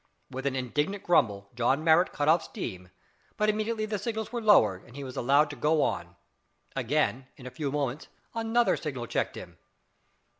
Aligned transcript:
With 0.31 0.47
an 0.47 0.55
indignant 0.55 1.03
grumble 1.03 1.51
John 1.53 1.83
Marrot 1.83 2.11
cut 2.11 2.27
off 2.27 2.41
steam, 2.43 2.89
but 3.37 3.49
immediately 3.49 3.85
the 3.85 3.99
signals 3.99 4.31
were 4.31 4.41
lowered 4.41 4.83
and 4.83 4.95
he 4.95 5.03
was 5.03 5.15
allowed 5.15 5.51
to 5.51 5.55
go 5.55 5.83
on. 5.83 6.15
Again, 6.75 7.27
in 7.37 7.45
a 7.45 7.51
few 7.51 7.71
minutes, 7.71 8.07
another 8.33 8.75
signal 8.77 9.05
checked 9.05 9.35
him. 9.37 9.59